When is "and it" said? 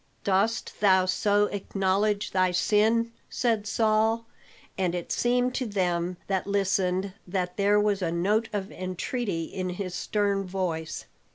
4.75-5.11